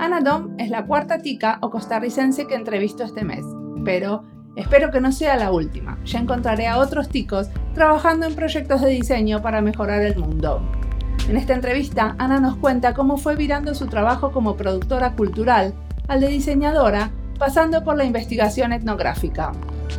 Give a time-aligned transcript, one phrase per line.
[0.00, 3.44] Ana Dom es la cuarta tica o costarricense que entrevisto este mes,
[3.84, 4.24] pero
[4.56, 5.98] espero que no sea la última.
[6.04, 10.62] Ya encontraré a otros ticos trabajando en proyectos de diseño para mejorar el mundo.
[11.28, 15.74] En esta entrevista, Ana nos cuenta cómo fue virando su trabajo como productora cultural
[16.08, 19.52] al de diseñadora, pasando por la investigación etnográfica.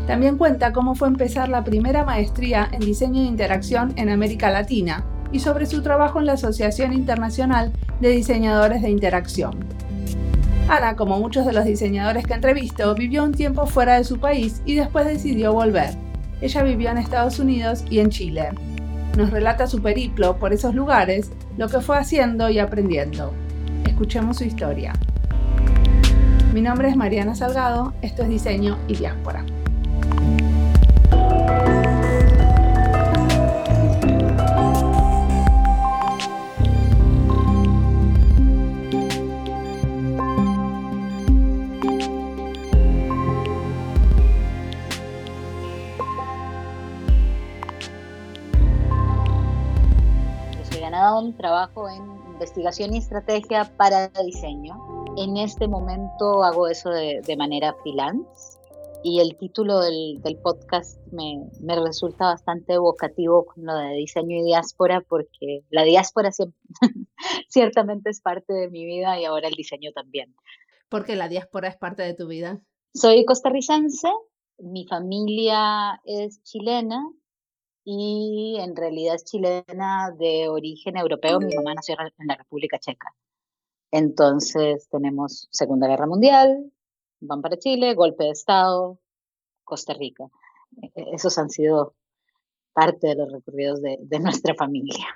[0.05, 5.05] También cuenta cómo fue empezar la primera maestría en diseño de interacción en América Latina
[5.31, 9.57] y sobre su trabajo en la Asociación Internacional de Diseñadores de Interacción.
[10.67, 14.61] Ana, como muchos de los diseñadores que entrevisto, vivió un tiempo fuera de su país
[14.65, 15.95] y después decidió volver.
[16.41, 18.49] Ella vivió en Estados Unidos y en Chile.
[19.17, 23.33] Nos relata su periplo por esos lugares, lo que fue haciendo y aprendiendo.
[23.85, 24.93] Escuchemos su historia.
[26.53, 29.45] Mi nombre es Mariana Salgado, esto es Diseño y Diáspora.
[51.39, 52.03] trabajo en
[52.33, 54.88] investigación y estrategia para diseño.
[55.19, 58.57] En este momento hago eso de, manera freelance
[59.03, 64.45] y el título del, podcast me, me, resulta bastante evocativo con lo de diseño y
[64.45, 66.29] diáspora porque la diáspora
[67.49, 70.33] ciertamente es parte de mi vida y ahora el diseño también.
[70.87, 72.61] Porque la diáspora es parte de tu vida.
[72.93, 74.07] Soy costarricense,
[74.57, 77.11] mi familia es chilena
[77.83, 81.41] y en realidad es chilena de origen europeo.
[81.41, 83.13] Mi mamá nació en la República Checa.
[83.91, 86.71] Entonces tenemos Segunda Guerra Mundial,
[87.19, 88.99] van para Chile, golpe de Estado,
[89.63, 90.25] Costa Rica.
[90.81, 91.95] E, e, esos han sido
[92.73, 95.07] parte de los recorridos de, de nuestra familia.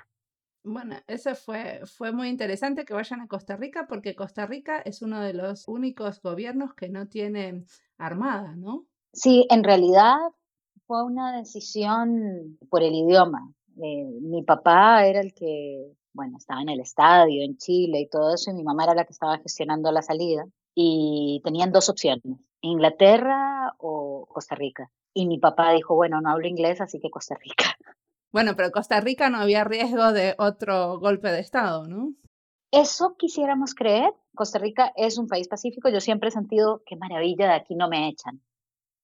[0.64, 5.02] Bueno, eso fue, fue muy interesante que vayan a Costa Rica porque Costa Rica es
[5.02, 7.64] uno de los únicos gobiernos que no tiene
[7.98, 8.86] armada, ¿no?
[9.12, 10.16] Sí, en realidad
[10.86, 13.52] fue una decisión por el idioma.
[13.76, 18.32] Eh, mi papá era el que, bueno, estaba en el estadio en Chile y todo
[18.32, 20.46] eso, y mi mamá era la que estaba gestionando la salida.
[20.74, 24.90] Y tenían dos opciones, Inglaterra o Costa Rica.
[25.12, 27.76] Y mi papá dijo, bueno, no hablo inglés, así que Costa Rica.
[28.32, 32.14] Bueno, pero Costa Rica no había riesgo de otro golpe de Estado, ¿no?
[32.72, 34.12] Eso quisiéramos creer.
[34.34, 35.88] Costa Rica es un país pacífico.
[35.88, 38.42] Yo siempre he sentido, qué maravilla, de aquí no me echan.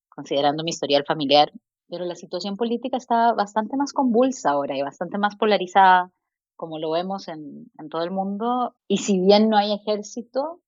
[0.08, 1.52] Considerando mi historial familiar,
[1.88, 6.10] pero la situación política está bastante más convulsa ahora y bastante más polarizada,
[6.60, 8.76] como lo vemos en, todo el mundo.
[8.86, 10.60] Y si bien no hay ejército,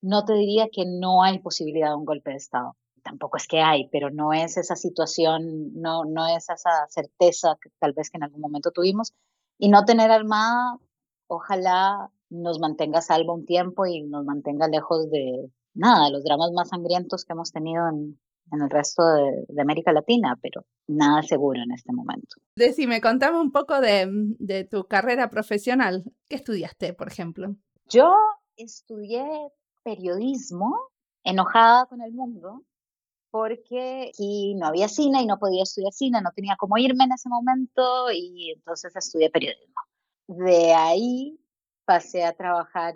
[0.00, 2.76] no te diría que no hay posibilidad de un golpe de Estado.
[3.02, 7.70] Tampoco es que hay, pero no es esa situación, no, no es esa certeza que
[7.80, 9.12] tal vez que en algún momento tuvimos.
[9.58, 10.78] Y no tener armada,
[11.26, 16.68] ojalá nos mantenga salvo un tiempo y nos mantenga lejos de nada, los dramas más
[16.68, 18.20] sangrientos que hemos tenido en,
[18.52, 19.02] en el resto
[19.48, 22.36] de, América Latina, pero nada seguro en este momento.
[22.56, 24.06] Decime, contame un poco de,
[24.38, 26.04] de tu carrera profesional.
[26.28, 27.54] ¿Qué estudiaste, por ejemplo?
[27.88, 28.14] Yo
[28.56, 29.26] estudié
[29.82, 30.76] periodismo,
[31.24, 32.62] enojada con el mundo,
[33.30, 37.12] porque aquí no había cine y no podía estudiar cine, no tenía cómo irme en
[37.12, 39.80] ese momento y entonces estudié periodismo.
[40.28, 41.38] De ahí
[41.84, 42.94] pasé a trabajar,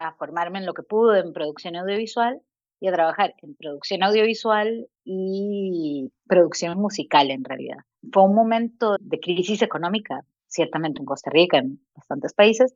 [0.00, 2.42] a formarme en lo que pude en producción audiovisual
[2.80, 7.78] y a trabajar en producción audiovisual y producción musical en realidad.
[8.12, 12.74] Fue un momento de crisis económica, ciertamente en Costa Rica, en bastantes países,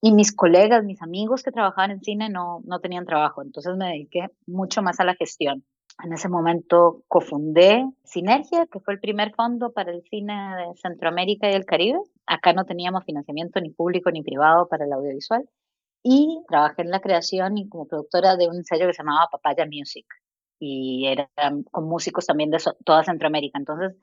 [0.00, 3.88] y mis colegas, mis amigos que trabajaban en cine no, no tenían trabajo, entonces me
[3.88, 5.64] dediqué mucho más a la gestión.
[6.02, 11.50] En ese momento cofundé Sinergia, que fue el primer fondo para el cine de Centroamérica
[11.50, 11.98] y el Caribe.
[12.26, 15.46] Acá no teníamos financiamiento ni público ni privado para el audiovisual
[16.02, 19.66] y trabajé en la creación y como productora de un sello que se llamaba Papaya
[19.66, 20.06] Music
[20.60, 21.28] y era
[21.70, 23.58] con músicos también de toda Centroamérica.
[23.58, 23.96] Entonces,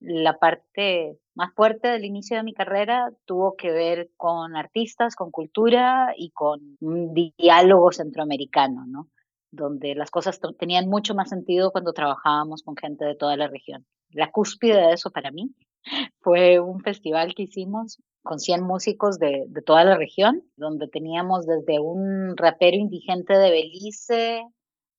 [0.00, 5.32] la parte más fuerte del inicio de mi carrera tuvo que ver con artistas, con
[5.32, 9.08] cultura y con un diálogo centroamericano, ¿no?
[9.50, 13.84] Donde las cosas tenían mucho más sentido cuando trabajábamos con gente de toda la región.
[14.10, 15.50] La cúspide de eso para mí
[16.20, 21.46] fue un festival que hicimos con 100 músicos de, de, toda la región, donde teníamos
[21.46, 24.42] desde un rapero indigente de Belice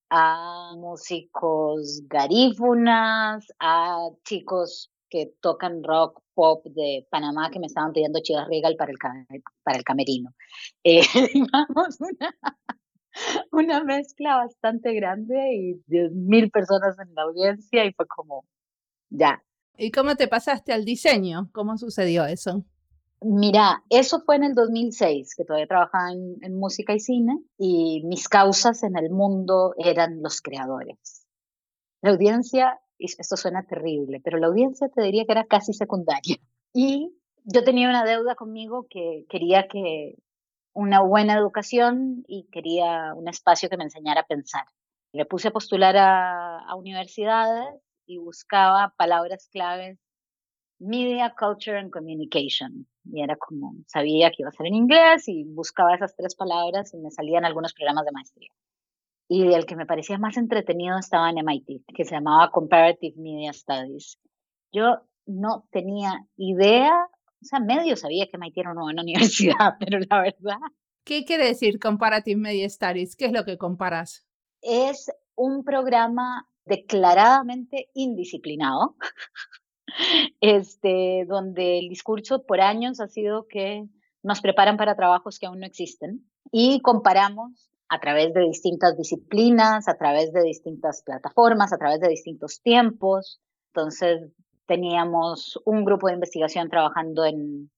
[0.09, 8.19] a músicos garífunas, a chicos que tocan rock pop de Panamá que me estaban pidiendo
[8.21, 8.97] Chivas Regal para el,
[9.63, 10.33] para el camerino.
[10.83, 11.01] Eh,
[11.35, 11.67] una,
[13.51, 15.81] una mezcla bastante grande y
[16.11, 18.45] mil personas en la audiencia y fue como,
[19.09, 19.43] ya.
[19.79, 21.49] ¿Y cómo te pasaste al diseño?
[21.53, 22.65] ¿Cómo sucedió eso?
[23.21, 28.27] Mira, eso fue en el 2006, que todavía trabajaba en, música y cine, y mis
[28.27, 31.25] causas en el mundo eran los creadores.
[32.01, 36.35] La audiencia, esto suena terrible, pero la audiencia te diría que era casi secundaria.
[36.73, 37.13] Y
[37.45, 40.15] yo tenía una deuda conmigo que quería que
[40.73, 44.65] una buena educación y quería un espacio que me enseñara a pensar.
[45.13, 49.99] Le puse a postular a, a universidades y buscaba palabras claves
[50.79, 52.87] Media, Culture and Communication.
[53.05, 56.93] Y era como, sabía que iba a ser en inglés y buscaba esas tres palabras
[56.93, 58.49] y me salían algunos programas de maestría.
[59.27, 63.53] Y el que me parecía más entretenido estaba en MIT, que se llamaba Comparative Media
[63.53, 64.17] Studies.
[64.71, 66.93] Yo no tenía idea,
[67.41, 69.03] o sea, medio sabía que MIT era una buena
[69.57, 70.57] universidad, pero la verdad.
[71.03, 73.15] ¿Qué quiere decir Comparative Media Studies?
[73.15, 74.25] ¿Qué es lo que comparas?
[74.61, 78.95] Es un programa declaradamente indisciplinado
[80.39, 83.85] este, donde el discurso por años ha sido que
[84.23, 89.87] nos preparan para trabajos que aún no existen y comparamos a través de distintas disciplinas,
[89.87, 93.41] a través de distintas plataformas, a través de distintos tiempos.
[93.73, 94.31] Entonces,
[94.67, 97.71] teníamos un grupo de investigación trabajando en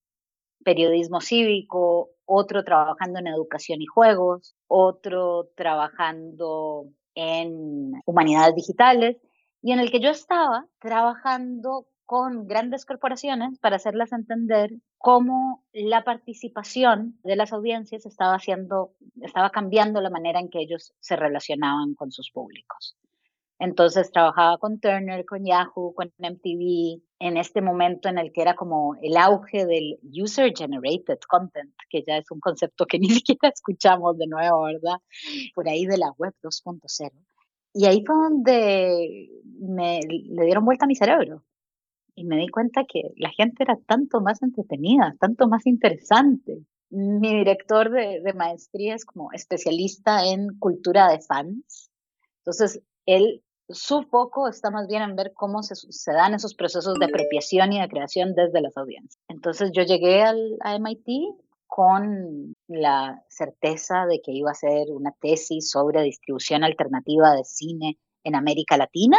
[0.66, 9.18] periodismo cívico, otro trabajando en educación y juegos, otro trabajando en humanidades digitales
[9.62, 16.04] y en el que yo estaba trabajando con grandes corporaciones para hacerlas entender cómo la
[16.04, 18.92] participación de las audiencias estaba haciendo,
[19.22, 22.98] estaba cambiando la manera en que ellos se relacionaban con sus públicos.
[23.62, 28.56] Entonces trabajaba con Turner, con Yahoo, con MTV, en este momento en el que era
[28.56, 33.50] como el auge del user generated content, que ya es un concepto que ni siquiera
[33.54, 34.98] escuchamos de nuevo, ¿verdad?
[35.54, 37.12] Por ahí de la web 2.0.
[37.76, 39.30] Y ahí fue donde
[39.60, 41.44] me le dieron vuelta a mi cerebro
[42.16, 46.66] y me di cuenta que la gente era tanto más entretenida, tanto más interesante.
[46.90, 51.92] Mi director de, maestría es como especialista en cultura de fans.
[52.40, 53.44] Entonces, él,
[53.74, 57.74] su foco está más bien en ver cómo se, se dan esos procesos de apropiación
[57.74, 59.22] y de creación desde las audiencias.
[59.28, 61.08] Entonces, yo llegué al, a MIT
[61.68, 67.98] con la certeza de que iba a hacer una tesis sobre distribución alternativa de cine
[68.24, 69.18] en América Latina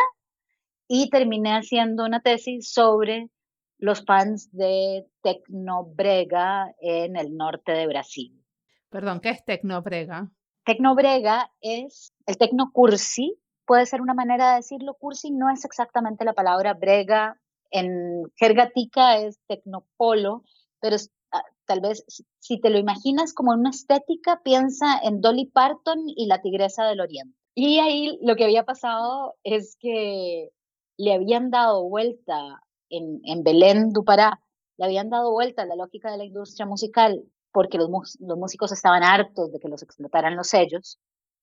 [0.87, 3.31] y terminé haciendo una tesis sobre
[3.78, 8.44] los fans de Tecnobrega en el norte de Brasil.
[8.90, 10.31] Perdón, ¿qué es Tecnobrega?
[10.64, 13.34] Tecnobrega es el tecnocursi,
[13.67, 14.94] puede ser una manera de decirlo.
[14.94, 17.41] Cursi no es exactamente la palabra brega.
[17.70, 20.44] En jergatica es tecnopolo,
[20.81, 20.97] pero
[21.32, 22.05] ah, tal vez
[22.38, 27.00] si te lo imaginas como una estética, piensa en Dolly Parton y la Tigresa del
[27.00, 27.37] Oriente.
[27.55, 30.50] Y ahí lo que había pasado es que
[30.99, 34.41] le habían dado vuelta en, en Belén du Pará,
[34.76, 37.88] le habían dado vuelta a la lógica de la industria musical porque los,
[38.20, 40.99] los músicos estaban hartos de que los explotaran los sellos,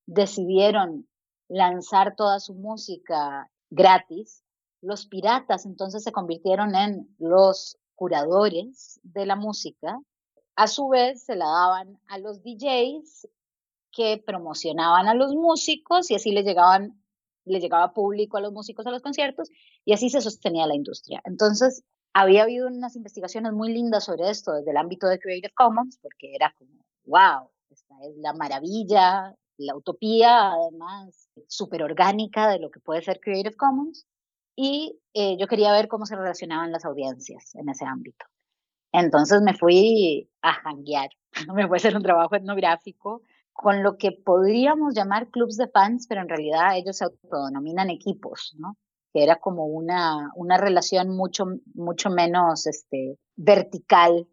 [0.05, 1.07] decidieron
[1.49, 4.43] lanzar toda su música gratis.
[4.81, 9.99] Los piratas entonces se convirtieron en los curadores de la música.
[10.55, 13.27] A su vez se la daban a los DJs
[13.91, 16.99] que promocionaban a los músicos y así les llegaban
[17.45, 19.49] le llegaba público a los músicos a los conciertos
[19.83, 21.21] y así se sostenía la industria.
[21.25, 25.97] Entonces, había habido unas investigaciones muy lindas sobre esto desde el ámbito de Creative Commons,
[26.01, 32.71] porque era como, wow, esta es la maravilla, la utopía, además, súper orgánica de lo
[32.71, 34.07] que puede ser Creative Commons.
[34.55, 38.25] Y eh, yo quería ver cómo se relacionaban las audiencias en ese ámbito.
[38.91, 41.09] Entonces me fui a janguear,
[41.53, 43.21] me fue a hacer un trabajo etnográfico
[43.53, 48.55] con lo que podríamos llamar clubs de fans, pero en realidad ellos se autodenominan equipos.
[49.11, 54.27] Que era como una, una relación mucho, mucho menos este, vertical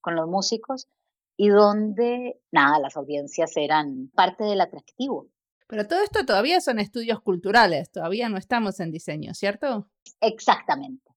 [0.00, 0.88] con los músicos
[1.36, 5.28] y donde, nada, las audiencias eran parte del atractivo.
[5.66, 9.88] Pero todo esto todavía son estudios culturales, todavía no estamos en diseño, ¿cierto?
[10.20, 11.10] Exactamente.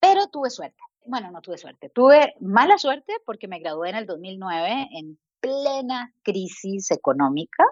[0.00, 0.78] Pero tuve suerte.
[1.06, 1.90] Bueno, no tuve suerte.
[1.90, 7.64] Tuve mala suerte porque me gradué en el 2009 en plena crisis económica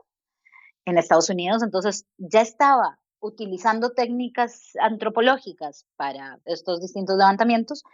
[0.84, 7.84] en Estados Unidos, entonces ya estaba utilizando técnicas antropológicas para estos distintos levantamientos,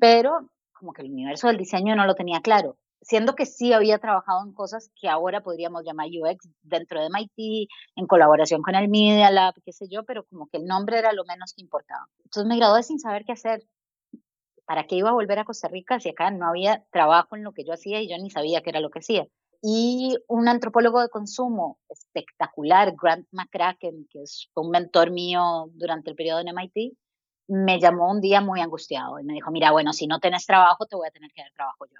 [0.00, 3.98] pero como que el universo del diseño no lo tenía claro, siendo que sí había
[3.98, 8.88] trabajado en cosas que ahora podríamos llamar UX dentro de MIT, en colaboración con el
[8.88, 12.06] Media Lab, qué sé yo, pero como que el nombre era lo menos que importaba.
[12.24, 13.62] Entonces me gradué sin saber qué hacer.
[14.66, 17.52] ¿para qué iba a volver a Costa Rica si acá no había trabajo en lo
[17.52, 19.28] que yo hacía y yo ni sabía qué era lo que hacía?
[19.66, 26.16] y un antropólogo de consumo espectacular, Grant McCracken, que es un mentor mío durante el
[26.16, 26.92] periodo en MIT,
[27.48, 30.84] me llamó un día muy angustiado y me dijo, mira, bueno, si no tienes trabajo,
[30.84, 31.98] te voy a tener que dar trabajo yo.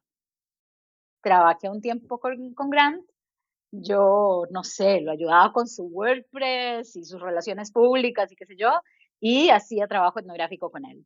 [1.24, 3.02] Trabajé un tiempo con, con Grant,
[3.72, 8.56] yo, no sé, lo ayudaba con su WordPress y sus relaciones públicas y qué sé
[8.56, 8.70] yo,
[9.20, 11.04] y hacía trabajo etnográfico con él.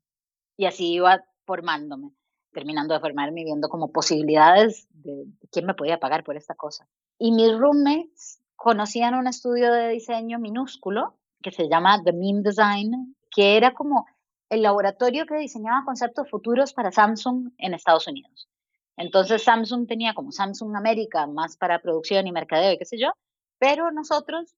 [0.56, 2.10] Y así iba formándome,
[2.52, 6.88] terminando de formarme y viendo como posibilidades de, quién me podía pagar por esta cosa.
[7.18, 13.16] Y mis roommates conocían un estudio de diseño minúsculo que se llama The Meme Design,
[13.30, 14.06] que era como
[14.50, 18.48] el laboratorio que diseñaba conceptos futuros para Samsung en Estados Unidos.
[18.98, 23.12] Entonces Samsung tenía como Samsung América más para producción y mercadeo y qué sé yo,
[23.58, 24.56] pero nosotros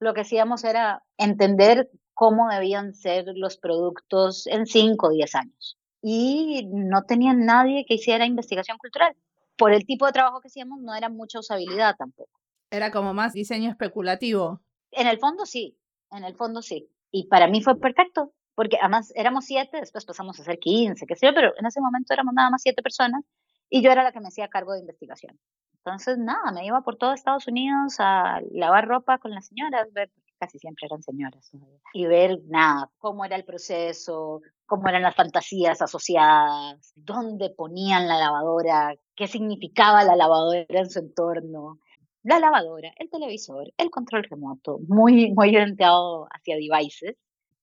[0.00, 5.78] lo que hacíamos era entender cómo debían ser los productos en 5 o 10 años.
[6.02, 9.14] Y no tenían nadie que hiciera investigación cultural.
[9.56, 12.40] Por el tipo de trabajo que hacíamos no era mucha usabilidad tampoco.
[12.70, 14.60] Era como más diseño especulativo.
[14.90, 15.78] En el fondo sí,
[16.10, 16.88] en el fondo sí.
[17.12, 21.14] Y para mí fue perfecto, porque además éramos siete, después pasamos a ser 15, qué
[21.14, 23.22] sé yo, pero en ese momento éramos nada más siete personas
[23.70, 25.38] y yo era la que me hacía cargo de investigación.
[25.78, 30.10] Entonces, nada, me iba por todo Estados Unidos a lavar ropa con las señoras, ver,
[30.38, 31.50] casi siempre eran señoras,
[31.94, 38.18] y ver, nada, cómo era el proceso, cómo eran las fantasías asociadas, dónde ponían la
[38.18, 41.78] lavadora, qué significaba la lavadora en su entorno.
[42.22, 47.16] La lavadora, el televisor, el control remoto, muy, muy orientado hacia devices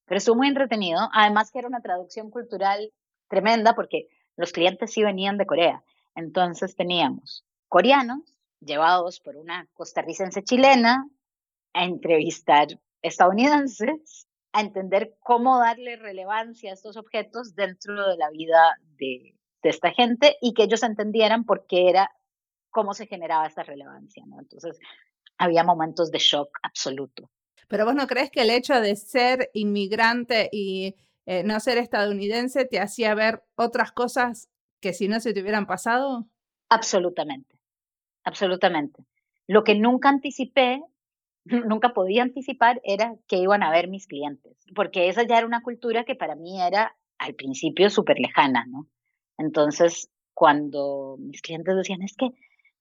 [0.07, 1.09] pero estuvo muy entretenido.
[1.13, 2.91] Además que era una traducción cultural
[3.27, 5.83] tremenda porque los clientes sí venían de Corea.
[6.17, 11.07] Entonces teníamos coreanos llevados por una costarricense chilena
[11.73, 12.67] a entrevistar
[13.03, 19.91] estadounidenses, a entender cómo darle relevancia a estos objetos dentro de la vida de, esta
[19.91, 22.09] gente y que ellos entendieran por qué era,
[22.69, 24.23] cómo se generaba esta relevancia.
[24.39, 24.79] Entonces
[25.37, 27.29] había momentos de shock absoluto.
[27.67, 30.95] Pero vos no crees que el hecho de ser inmigrante y
[31.25, 34.47] eh, no ser estadounidense te hacía ver otras cosas
[34.79, 36.27] que si no se te hubieran pasado?
[36.69, 37.57] Absolutamente,
[38.23, 39.05] absolutamente.
[39.47, 40.81] Lo que nunca anticipé,
[41.45, 45.63] nunca podía anticipar era que iban a ver mis clientes, porque esa ya era una
[45.63, 48.87] cultura que para mí era al principio súper lejana, ¿no?
[49.37, 52.31] Entonces, cuando mis clientes decían, es que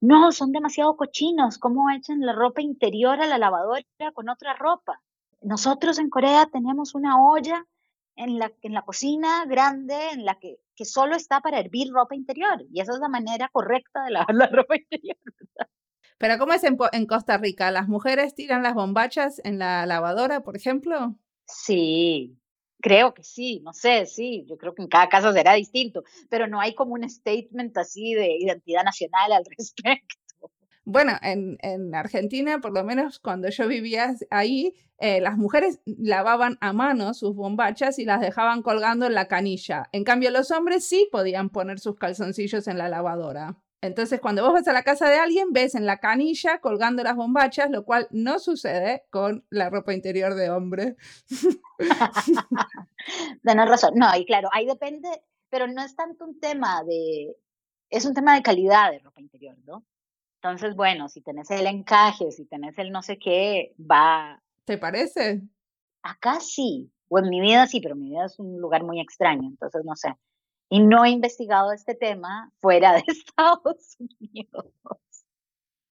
[0.00, 5.00] no, son demasiado cochinos, ¿cómo echan la ropa interior a la lavadora con otra ropa?
[5.40, 7.66] Nosotros en Corea tenemos una olla
[8.16, 12.14] en la, en la cocina grande en la que, que solo está para hervir ropa
[12.14, 15.16] interior y esa es la manera correcta de lavar la ropa interior.
[16.18, 17.70] Pero ¿cómo es en, en Costa Rica?
[17.70, 21.14] ¿Las mujeres tiran las bombachas en la lavadora, por ejemplo?
[21.46, 22.38] Sí,
[22.80, 26.46] Creo que sí, no sé, sí, yo creo que en cada caso será distinto, pero
[26.46, 30.16] no hay como un statement así de identidad nacional al respecto.
[30.88, 36.58] Bueno, en, en Argentina, por lo menos cuando yo vivía ahí, eh, las mujeres lavaban
[36.60, 39.88] a mano sus bombachas y las dejaban colgando en la canilla.
[39.90, 43.58] En cambio, los hombres sí podían poner sus calzoncillos en la lavadora.
[43.82, 47.16] Entonces, cuando vos vas a la casa de alguien, ves en la canilla colgando las
[47.16, 50.94] bombachas, lo cual no sucede con la ropa interior de hombre.
[53.42, 53.94] Tienes razón.
[53.96, 55.08] No, y claro, ahí depende,
[55.50, 57.36] pero no es tanto un tema de,
[57.90, 59.84] es un tema de calidad de ropa interior, ¿no?
[60.50, 64.42] Entonces, bueno, si tenés el encaje, si tenés el no sé qué, va.
[64.64, 65.42] ¿Te parece?
[66.02, 69.48] Acá sí, o en mi vida sí, pero mi vida es un lugar muy extraño,
[69.48, 70.14] entonces no sé
[70.68, 74.72] y no he investigado este tema fuera de Estados Unidos.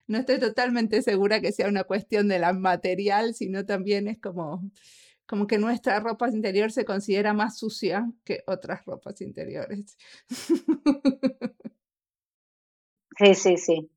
[0.06, 4.62] No estoy totalmente segura que sea una cuestión de la material, sino también es como,
[5.26, 9.96] como que nuestra ropa interior se considera más sucia que otras ropas interiores.
[13.18, 13.90] Sí, sí, sí.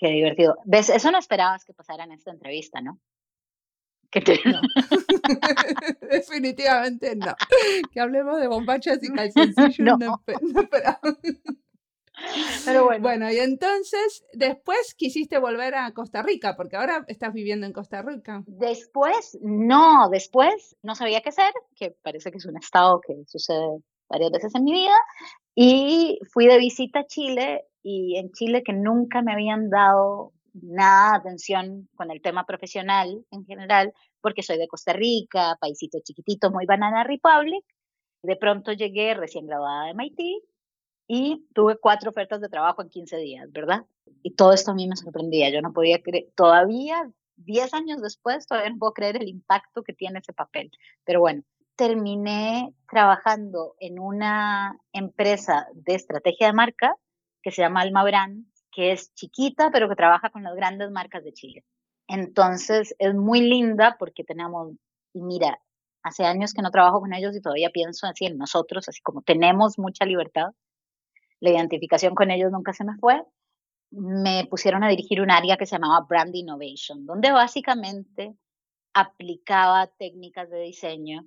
[0.00, 0.56] Qué divertido.
[0.64, 0.88] ¿Ves?
[0.88, 2.98] Eso no esperabas que pasara en esta entrevista, ¿no?
[4.10, 4.20] Que
[6.10, 7.34] Definitivamente no.
[7.92, 9.78] Que hablemos de bombachas y calzoncillos.
[9.78, 10.22] No, no,
[12.64, 13.02] Pero bueno.
[13.02, 18.02] Bueno, y entonces después quisiste volver a Costa Rica, porque ahora estás viviendo en Costa
[18.02, 18.42] Rica.
[18.46, 23.80] Después, no, después no sabía qué hacer, que parece que es un estado que sucede
[24.08, 24.96] varias veces en mi vida,
[25.54, 31.16] y fui de visita a Chile, y en Chile que nunca me habían dado nada
[31.16, 36.66] atención con el tema profesional en general, porque soy de Costa Rica, paisito chiquitito, muy
[36.66, 37.64] Banana Republic.
[38.22, 40.20] De pronto llegué recién graduada de MIT
[41.06, 43.84] y tuve cuatro ofertas de trabajo en 15 días, ¿verdad?
[44.22, 45.50] Y todo esto a mí me sorprendía.
[45.50, 49.94] Yo no podía creer, todavía 10 años después, todavía no puedo creer el impacto que
[49.94, 50.70] tiene ese papel.
[51.04, 51.42] Pero bueno,
[51.76, 56.94] terminé trabajando en una empresa de estrategia de marca
[57.42, 61.24] que se llama Alma Brand que es chiquita, pero que trabaja con las grandes marcas
[61.24, 61.64] de Chile.
[62.08, 64.72] Entonces es muy linda porque tenemos,
[65.12, 65.60] y mira,
[66.02, 69.22] hace años que no trabajo con ellos y todavía pienso así en nosotros, así como
[69.22, 70.48] tenemos mucha libertad.
[71.40, 73.22] La identificación con ellos nunca se me fue.
[73.90, 78.34] Me pusieron a dirigir un área que se llamaba Brand Innovation, donde básicamente
[78.94, 81.26] aplicaba técnicas de diseño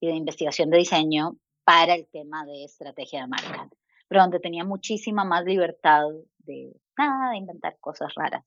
[0.00, 3.68] y de investigación de diseño para el tema de estrategia de marca,
[4.08, 6.02] pero donde tenía muchísima más libertad
[6.38, 8.44] de nada, de inventar cosas raras.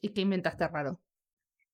[0.00, 1.00] ¿Y qué inventaste raro?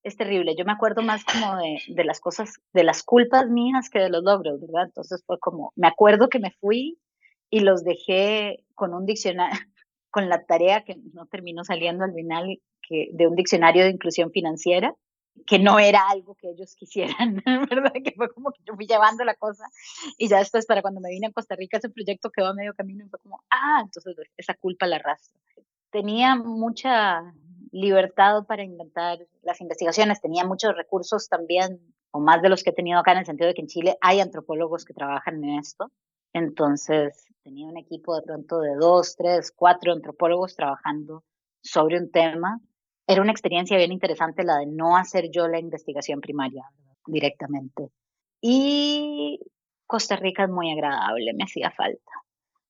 [0.02, 0.56] Es terrible.
[0.56, 4.10] Yo me acuerdo más como de, de las cosas, de las culpas mías que de
[4.10, 4.86] los logros, ¿verdad?
[4.86, 6.98] Entonces fue como, me acuerdo que me fui
[7.50, 9.58] y los dejé con un diccionario,
[10.10, 14.32] con la tarea que no terminó saliendo al final, que, de un diccionario de inclusión
[14.32, 14.94] financiera
[15.46, 17.92] que no era algo que ellos quisieran, ¿verdad?
[18.04, 19.64] Que fue como que yo fui llevando la cosa
[20.18, 22.74] y ya después para cuando me vine a Costa Rica ese proyecto quedó a medio
[22.74, 25.40] camino y fue como, ah, entonces esa culpa la arrastro.
[25.90, 27.34] Tenía mucha
[27.70, 32.74] libertad para inventar las investigaciones, tenía muchos recursos también, o más de los que he
[32.74, 35.90] tenido acá en el sentido de que en Chile hay antropólogos que trabajan en esto.
[36.34, 41.24] Entonces tenía un equipo de pronto de dos, tres, cuatro antropólogos trabajando
[41.62, 42.60] sobre un tema
[43.06, 46.64] era una experiencia bien interesante la de no hacer yo la investigación primaria
[47.06, 47.90] directamente.
[48.40, 49.40] Y
[49.86, 52.12] Costa Rica es muy agradable, me hacía falta.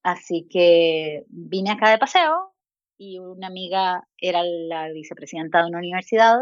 [0.02, 2.54] Así que vine acá de paseo
[2.98, 6.40] y una amiga era la vicepresidenta de una universidad.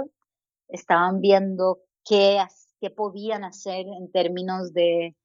[0.69, 2.39] Estaban viendo qué,
[2.81, 5.17] qué podían hacer en términos de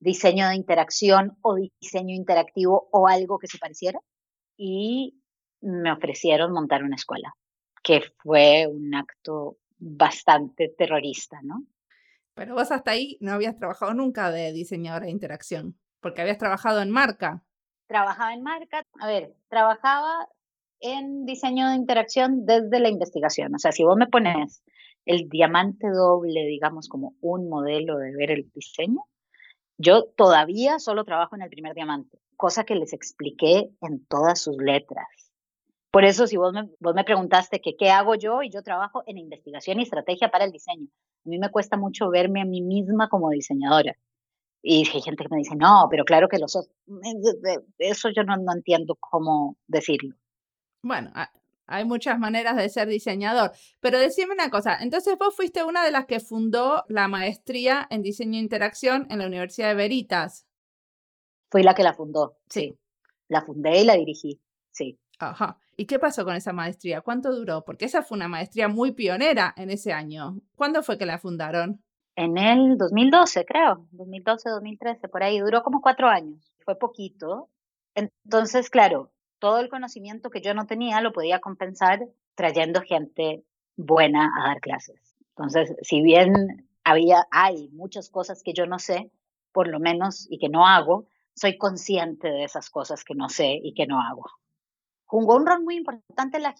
[0.00, 4.00] diseño de interacción o diseño interactivo o algo que se pareciera.
[4.56, 5.20] Y
[5.60, 7.34] me ofrecieron montar una escuela
[7.82, 11.64] que fue un acto bastante terrorista, ¿no?
[12.34, 16.80] Pero vos hasta ahí no habías trabajado nunca de diseñadora de interacción, porque habías trabajado
[16.80, 17.42] en marca.
[17.88, 20.28] Trabajaba en marca, a ver, trabajaba
[20.80, 23.54] en diseño de interacción desde la investigación.
[23.54, 24.62] O sea, si vos me pones
[25.04, 29.04] el diamante doble, digamos, como un modelo de ver el diseño,
[29.78, 34.56] yo todavía solo trabajo en el primer diamante, cosa que les expliqué en todas sus
[34.58, 35.06] letras.
[35.92, 39.02] Por eso, si vos me, vos me preguntaste que qué hago yo, y yo trabajo
[39.06, 40.88] en investigación y estrategia para el diseño.
[41.26, 43.94] A mí me cuesta mucho verme a mí misma como diseñadora.
[44.62, 46.56] Y hay gente que me dice, no, pero claro que los
[47.78, 50.16] Eso yo no, no entiendo cómo decirlo.
[50.82, 51.12] Bueno,
[51.66, 55.90] hay muchas maneras de ser diseñador, pero decime una cosa, entonces vos fuiste una de
[55.90, 60.46] las que fundó la maestría en diseño e interacción en la Universidad de Veritas.
[61.50, 62.74] Fui la que la fundó, sí.
[63.28, 64.98] La fundé y la dirigí, sí.
[65.18, 65.58] Ajá.
[65.76, 67.00] ¿Y qué pasó con esa maestría?
[67.00, 67.64] ¿Cuánto duró?
[67.64, 70.38] Porque esa fue una maestría muy pionera en ese año.
[70.54, 71.82] ¿Cuándo fue que la fundaron?
[72.14, 73.86] En el 2012, creo.
[73.92, 75.38] 2012, 2013, por ahí.
[75.40, 76.52] Duró como cuatro años.
[76.64, 77.48] Fue poquito.
[77.94, 83.44] Entonces, claro, todo el conocimiento que yo no tenía lo podía compensar trayendo gente
[83.76, 85.16] buena a dar clases.
[85.30, 89.10] Entonces, si bien había, hay muchas cosas que yo no sé,
[89.52, 93.58] por lo menos, y que no hago, soy consciente de esas cosas que no sé
[93.62, 94.26] y que no hago
[95.12, 96.54] jugó un rol muy importante en la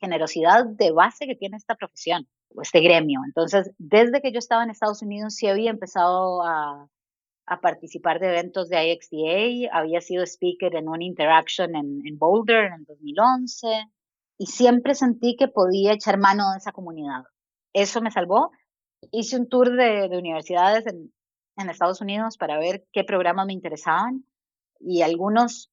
[0.00, 2.26] generosidad de base que tiene esta profesión,
[2.60, 3.20] este gremio.
[3.24, 6.88] Entonces, desde que yo estaba en Estados Unidos, sí había empezado a,
[7.62, 12.72] participar de eventos de IXDA, había sido speaker en una interaction en, en Boulder en
[12.72, 13.68] el 2011
[14.38, 17.22] y siempre sentí que podía echar mano de esa comunidad.
[17.74, 18.50] Eso me salvó.
[19.12, 24.24] Hice un tour de, de universidades en Estados Unidos para ver qué programas me interesaban
[24.80, 25.70] y algunos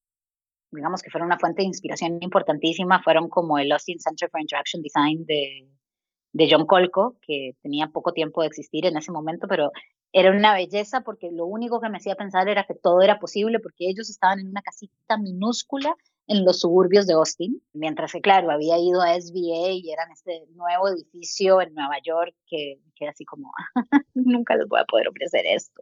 [0.72, 4.82] digamos que fueron una fuente de inspiración importantísima, fueron como el Austin Center for Interaction
[4.82, 5.68] Design de,
[6.34, 9.72] de John Colco, que tenía poco tiempo de existir en ese momento, pero
[10.14, 13.60] era una belleza porque lo único que me hacía pensar era que todo era posible
[13.60, 15.96] porque ellos estaban en una casita minúscula
[16.28, 20.46] en los suburbios de Austin, mientras que, claro, había ido a SBA y eran este
[20.54, 23.52] nuevo edificio en Nueva York que, que era así como,
[24.14, 25.82] nunca les voy a poder ofrecer esto,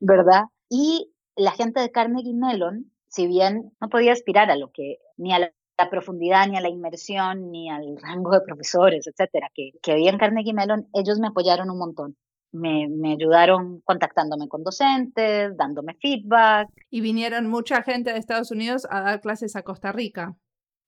[0.00, 0.44] ¿verdad?
[0.68, 5.32] Y la gente de Carnegie Mellon si bien no podía aspirar a lo que, ni
[5.32, 5.50] a la,
[5.90, 10.18] profundidad, ni a la inmersión, ni al rango de profesores, etcétera, que, que había en
[10.18, 12.16] Carnegie Mellon, ellos me apoyaron un montón.
[12.52, 16.68] Me, me, ayudaron contactándome con docentes, dándome feedback.
[16.90, 20.34] Y vinieron mucha gente de Estados Unidos a dar clases a Costa Rica.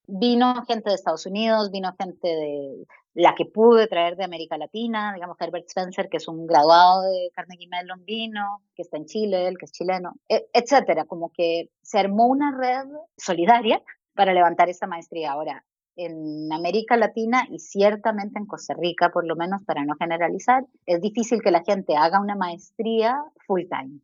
[0.07, 5.13] Vino gente de Estados Unidos, vino gente de la que pude traer de América Latina,
[5.15, 9.49] digamos Herbert Spencer, que es un graduado de Carnegie Mellon, vino, que está en Chile,
[9.49, 11.05] el que es chileno, e, etcétera.
[11.05, 13.83] Como que se armó una red solidaria
[14.15, 15.33] para levantar esta maestría.
[15.33, 15.65] Ahora,
[15.97, 21.01] en América Latina y ciertamente en Costa Rica, por lo menos para no generalizar, es
[21.01, 23.17] difícil que la gente haga una maestría
[23.47, 24.01] full time.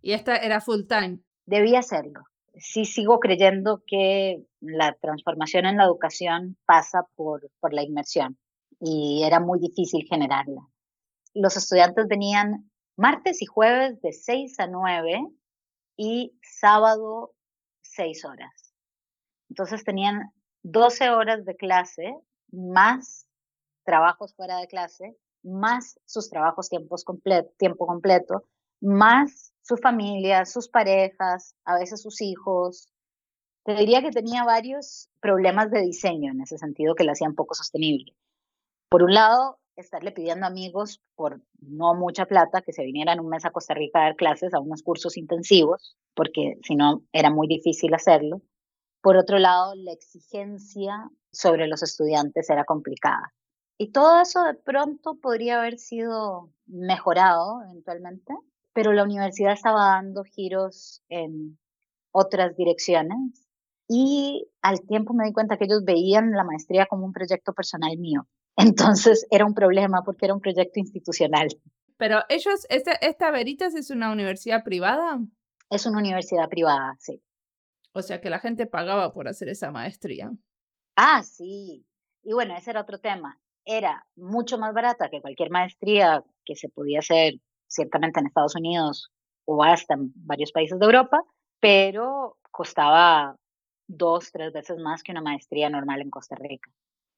[0.00, 1.18] ¿Y esta era full time?
[1.44, 2.22] Debía serlo
[2.56, 8.38] sí sigo creyendo que la transformación en la educación pasa por, por la inmersión
[8.86, 10.68] y era muy difícil generarla.
[11.32, 15.26] Los estudiantes venían martes y jueves de 6 a 9
[15.96, 17.32] y sábado
[17.80, 18.74] 6 horas.
[19.48, 20.32] Entonces tenían
[20.64, 22.14] 12 horas de clase
[22.52, 23.26] más
[23.84, 27.06] trabajos fuera de clase, más sus trabajos tiempos
[27.56, 28.44] tiempo completo,
[28.82, 32.88] más su familia, sus parejas, a veces sus hijos.
[33.64, 37.54] Te diría que tenía varios problemas de diseño en ese sentido que le hacían poco
[37.54, 38.14] sostenible.
[38.94, 43.44] Por un lado, estarle pidiendo amigos por no mucha plata que se vinieran un mes
[43.44, 47.48] a Costa Rica a dar clases a unos cursos intensivos, porque si no era muy
[47.48, 48.40] difícil hacerlo.
[49.02, 53.34] Por otro lado, la exigencia sobre los estudiantes era complicada.
[53.78, 58.32] Y todo eso de pronto podría haber sido mejorado eventualmente,
[58.72, 61.58] pero la universidad estaba dando giros en
[62.12, 63.44] otras direcciones
[63.88, 67.98] y al tiempo me di cuenta que ellos veían la maestría como un proyecto personal
[67.98, 68.28] mío.
[68.56, 71.48] Entonces era un problema porque era un proyecto institucional.
[71.96, 75.20] Pero ellos, esta, esta Veritas es una universidad privada.
[75.70, 77.22] Es una universidad privada, sí.
[77.92, 80.32] O sea que la gente pagaba por hacer esa maestría.
[80.96, 81.86] Ah, sí.
[82.22, 86.68] Y bueno, ese era otro tema era mucho más barata que cualquier maestría que se
[86.68, 87.34] podía hacer
[87.66, 89.10] ciertamente en Estados Unidos
[89.46, 91.22] o hasta en varios países de Europa,
[91.60, 93.36] pero costaba
[93.86, 96.70] dos, tres veces más que una maestría normal en Costa Rica.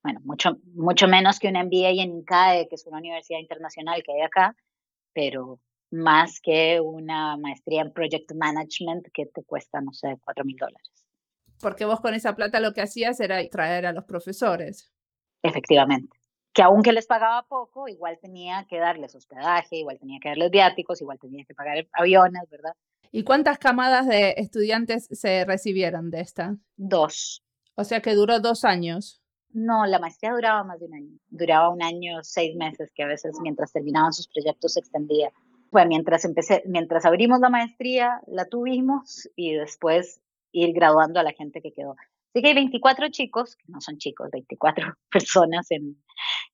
[0.06, 4.12] Bueno, mucho, mucho menos que un MBA en INCAE, que es una universidad internacional que
[4.12, 4.54] hay acá,
[5.12, 5.58] pero
[5.90, 10.92] más que una maestría en Project Management que te cuesta, no sé, cuatro mil dólares.
[11.60, 14.92] Porque vos con esa plata lo que hacías era traer a los profesores.
[15.42, 16.16] Efectivamente
[16.52, 21.02] que aunque les pagaba poco, igual tenía que darles hospedaje, igual tenía que darles viáticos,
[21.02, 22.74] igual tenía que pagar aviones, ¿verdad?
[23.10, 26.56] ¿Y cuántas camadas de estudiantes se recibieron de esta?
[26.76, 27.44] Dos.
[27.74, 29.20] O sea que duró dos años.
[29.50, 31.18] No, la maestría duraba más de un año.
[31.28, 35.30] Duraba un año, seis meses, que a veces mientras terminaban sus proyectos se extendía.
[35.70, 40.20] Fue mientras empecé, mientras abrimos la maestría, la tuvimos y después
[40.52, 41.96] ir graduando a la gente que quedó.
[42.36, 45.96] Así que hay 24 chicos, que no son chicos, 24 personas en,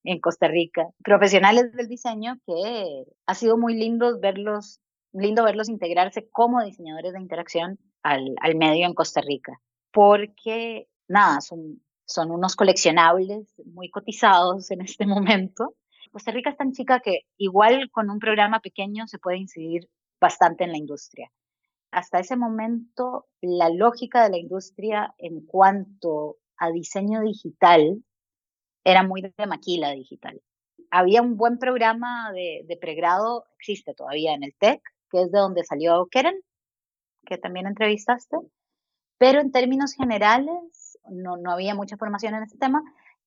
[0.04, 4.80] en Costa Rica, profesionales del diseño, que ha sido muy lindo verlos,
[5.12, 9.60] lindo verlos integrarse como diseñadores de interacción al, al medio en Costa Rica,
[9.92, 15.74] porque nada, son, son unos coleccionables muy cotizados en este momento.
[16.10, 19.88] Costa Rica es tan chica que igual con un programa pequeño se puede incidir
[20.20, 21.30] bastante en la industria
[21.92, 28.02] hasta ese momento la lógica de la industria en cuanto a diseño digital
[28.82, 30.42] era muy de maquila digital.
[30.90, 35.64] Había un buen programa de, pregrado, existe todavía en el TEC, que es de donde
[35.64, 36.40] salió Keren,
[37.26, 38.36] que también entrevistaste,
[39.18, 42.82] pero en términos generales no, no había mucha formación en este tema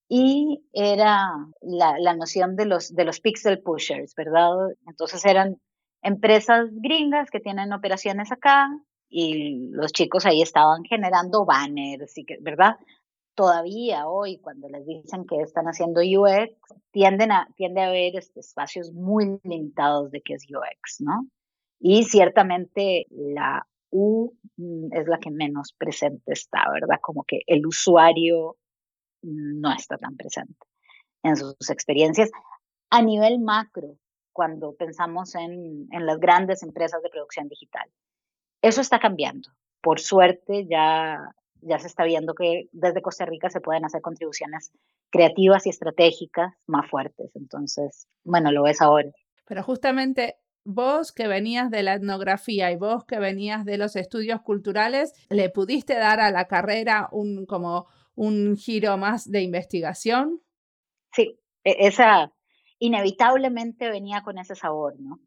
[0.07, 1.29] y era
[1.61, 4.51] la, la noción de los, de los pixel pushers, ¿verdad?
[4.87, 5.59] Entonces eran
[6.01, 8.69] empresas gringas que tienen operaciones acá
[9.09, 12.75] y los chicos ahí estaban generando banners, y que, ¿verdad?
[13.33, 16.53] Todavía hoy, cuando les dicen que están haciendo UX,
[16.91, 21.27] tienden a, tiende a haber este, espacios muy limitados de qué es UX, ¿no?
[21.79, 26.99] Y ciertamente la U mm, es la que menos presente está, ¿verdad?
[27.01, 28.57] Como que el usuario
[29.21, 30.67] no está tan presente
[31.23, 32.29] en sus experiencias.
[32.89, 33.97] A nivel macro,
[34.33, 37.89] cuando pensamos en, las grandes empresas de producción digital.
[38.61, 39.49] Eso está cambiando.
[39.81, 44.71] Por suerte ya, ya se está viendo que desde Costa Rica se pueden hacer contribuciones
[45.09, 47.31] creativas y estratégicas más fuertes.
[47.35, 49.09] Entonces, bueno, lo ves ahora.
[49.45, 54.41] Pero justamente vos que venías de la etnografía y vos que venías de los estudios
[54.41, 60.41] culturales, ¿le pudiste dar a la carrera un como un giro más de investigación?
[61.13, 62.33] Sí, e, esa,
[62.79, 65.19] inevitablemente venía con ese sabor, ¿no?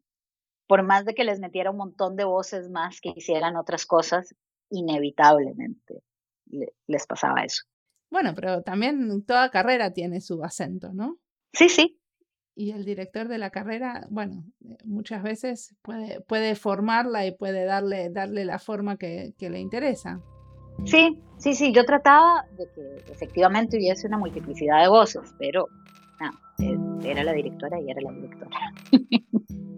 [0.67, 4.35] Por más de que les metiera un montón de voces más que hicieran otras cosas,
[4.69, 6.03] inevitablemente
[6.87, 7.63] les pasaba eso.
[8.11, 11.19] Bueno, pero también toda carrera tiene su acento, ¿no?
[11.53, 11.98] Sí, sí.
[12.59, 17.63] Y el director de la carrera, bueno, eh, muchas veces puede, puede formarla y puede
[17.63, 20.19] darle, darle la forma que, le interesa.
[20.83, 25.69] Sí, sí, sí, yo trataba de que efectivamente hubiese una multiplicidad de voces, pero
[26.19, 28.57] no, era la directora y era la directora.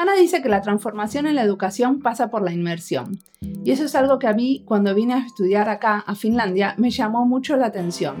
[0.00, 3.18] Ana dice que la transformación en la educación pasa por la inmersión.
[3.42, 6.88] Y eso es algo que a mí, cuando vine a estudiar acá, a Finlandia, me
[6.88, 8.16] llamó mucho la atención.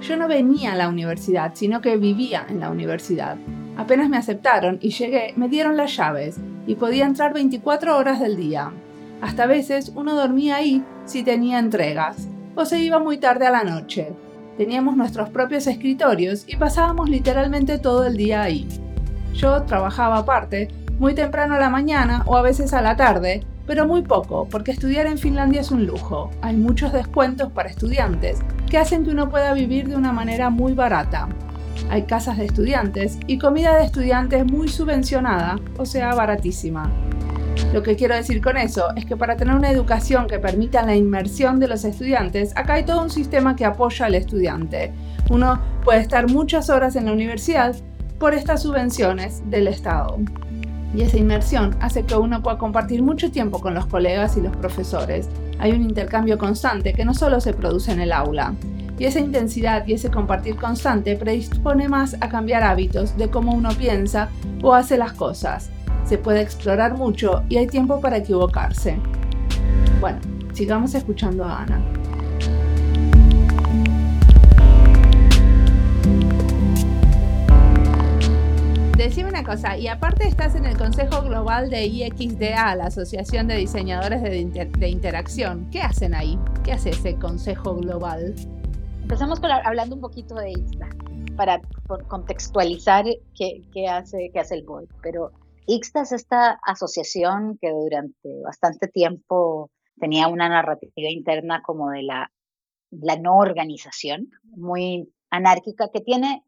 [0.00, 3.36] Yo no venía a la universidad, sino que vivía en la universidad.
[3.76, 8.36] Apenas me aceptaron y llegué, me dieron las llaves y podía entrar 24 horas del
[8.36, 8.70] día.
[9.20, 13.64] Hasta veces uno dormía ahí si tenía entregas o se iba muy tarde a la
[13.64, 14.12] noche.
[14.56, 18.68] Teníamos nuestros propios escritorios y pasábamos literalmente todo el día ahí.
[19.32, 23.86] Yo trabajaba aparte, muy temprano a la mañana o a veces a la tarde, pero
[23.86, 26.30] muy poco, porque estudiar en Finlandia es un lujo.
[26.42, 28.38] Hay muchos descuentos para estudiantes
[28.70, 31.28] que hacen que uno pueda vivir de una manera muy barata.
[31.90, 36.90] Hay casas de estudiantes y comida de estudiantes muy subvencionada, o sea, baratísima.
[37.72, 40.94] Lo que quiero decir con eso es que para tener una educación que permita la
[40.94, 44.92] inmersión de los estudiantes, acá hay todo un sistema que apoya al estudiante.
[45.30, 47.74] Uno puede estar muchas horas en la universidad
[48.18, 50.18] por estas subvenciones del Estado.
[50.94, 54.56] Y esa inmersión hace que uno pueda compartir mucho tiempo con los colegas y los
[54.56, 55.28] profesores.
[55.58, 58.54] Hay un intercambio constante que no solo se produce en el aula.
[58.96, 63.70] Y esa intensidad y ese compartir constante predispone más a cambiar hábitos de cómo uno
[63.70, 64.28] piensa
[64.62, 65.70] o hace las cosas.
[66.04, 68.96] Se puede explorar mucho y hay tiempo para equivocarse.
[70.00, 70.20] Bueno,
[70.52, 71.80] sigamos escuchando a Ana.
[78.96, 83.56] Decime una cosa, y aparte estás en el Consejo Global de IXDA, la Asociación de
[83.56, 85.68] Diseñadores de, Interacción.
[85.72, 86.38] ¿Qué hacen ahí?
[86.62, 88.36] ¿Qué hace ese Consejo Global?
[89.02, 90.90] Empezamos hablando un poquito de IXDA,
[91.36, 91.60] para
[92.06, 93.04] contextualizar
[93.36, 94.86] qué, hace, qué hace el board.
[95.02, 95.32] Pero
[95.66, 102.30] IXDA es esta asociación que durante bastante tiempo tenía una narrativa interna como de la,
[102.92, 106.44] la no organización, muy anárquica, que tiene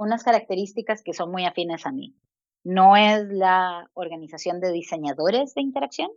[0.00, 2.16] unas características que son muy afines a mí.
[2.64, 6.10] No es la organización de diseñadores de interacción,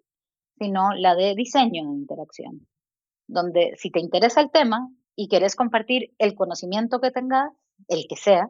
[0.57, 2.65] sino la de diseño de interacción,
[3.27, 7.51] donde si te interesa el tema y quieres compartir el conocimiento que tengas,
[7.89, 8.49] el que sea,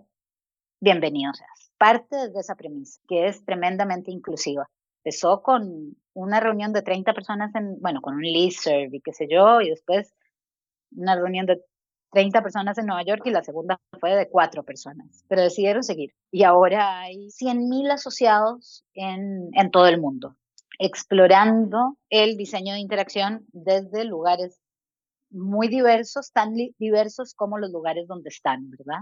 [0.79, 1.71] bienvenido seas.
[1.79, 4.69] Parte de esa premisa, que es tremendamente inclusiva.
[5.03, 9.27] Empezó con una reunión de 30 personas, en, bueno, con un listserv y qué sé
[9.27, 10.13] yo, y después
[10.95, 11.63] una reunión de
[12.13, 16.13] 30 personas en Nueva York y la segunda fue de cuatro personas, pero decidieron seguir.
[16.31, 20.37] Y ahora hay 100.000 asociados en, en todo el mundo,
[20.79, 24.61] explorando el diseño de interacción desde lugares
[25.31, 29.01] muy diversos, tan diversos como los lugares donde están, ¿verdad?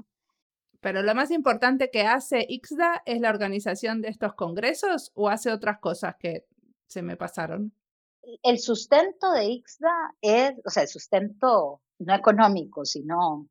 [0.80, 5.52] Pero lo más importante que hace IXDA es la organización de estos congresos o hace
[5.52, 6.46] otras cosas que
[6.88, 7.74] se me pasaron.
[8.42, 13.48] El sustento de IXDA es, o sea, el sustento no económico, sino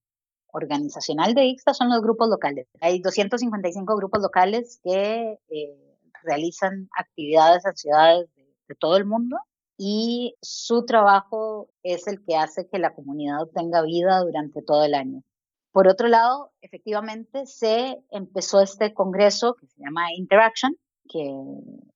[0.52, 2.66] organizacional de IXTA son los grupos locales.
[2.80, 9.36] Hay 255 grupos locales que eh, realizan actividades en ciudades de, todo el mundo
[9.76, 14.94] y su trabajo es el que hace que la comunidad tenga vida durante todo el
[14.94, 15.24] año.
[15.72, 20.76] Por otro lado, efectivamente se empezó este congreso que se llama Interaction,
[21.08, 21.34] que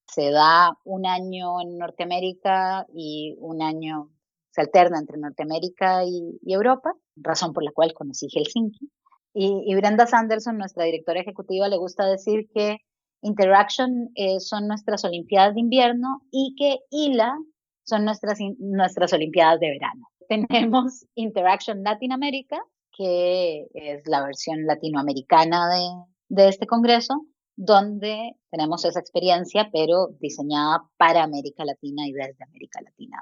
[0.08, 4.10] se da un año en Norteamérica y un año
[4.54, 8.88] se alterna entre Norteamérica y, Europa, razón por la cual conocí Helsinki.
[9.34, 12.78] Y, Brenda Sanderson, nuestra directora ejecutiva, le gusta decir que
[13.22, 17.36] Interaction eh, son nuestras Olimpiadas de invierno y que ILA
[17.82, 20.06] son nuestras, nuestras Olimpiadas de verano.
[20.28, 22.62] Tenemos Interaction Latinoamérica,
[22.96, 25.88] que es la versión latinoamericana de,
[26.28, 32.80] de este congreso, donde tenemos esa experiencia, pero diseñada para América Latina y desde América
[32.82, 33.18] Latina,